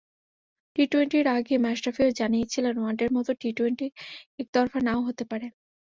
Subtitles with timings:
[0.75, 3.87] টি-টোয়েন্টির আগে মাশরাফিও জানিয়েছিলেন, ওয়ানডের মতো টি-টোয়েন্টি
[4.39, 5.47] একতরফা না-ও হতে পারে।